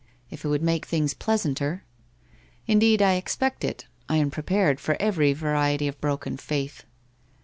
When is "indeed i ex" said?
2.65-3.35